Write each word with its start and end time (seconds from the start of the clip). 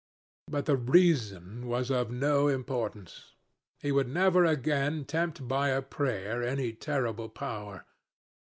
But 0.47 0.65
the 0.65 0.77
reason 0.77 1.67
was 1.67 1.91
of 1.91 2.09
no 2.09 2.47
importance. 2.47 3.35
He 3.77 3.91
would 3.91 4.07
never 4.07 4.43
again 4.45 5.05
tempt 5.05 5.47
by 5.47 5.67
a 5.69 5.83
prayer 5.83 6.41
any 6.41 6.73
terrible 6.73 7.29
power. 7.29 7.85